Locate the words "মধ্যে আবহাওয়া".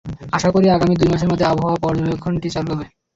1.31-1.81